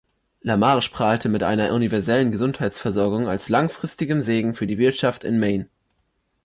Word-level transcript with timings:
LaMarche 0.41 0.89
prahlte 0.91 1.29
mit 1.29 1.43
einer 1.43 1.71
universellen 1.75 2.31
Gesundheitsversorgung 2.31 3.27
als 3.27 3.49
langfristigem 3.49 4.19
Segen 4.21 4.55
für 4.55 4.65
die 4.65 4.79
Wirtschaft 4.79 5.23
in 5.23 5.39
Maine. 5.39 5.69